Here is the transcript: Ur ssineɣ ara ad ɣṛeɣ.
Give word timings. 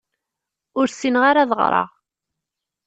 Ur 0.79 0.85
ssineɣ 0.89 1.23
ara 1.29 1.39
ad 1.43 1.51
ɣṛeɣ. 1.59 1.89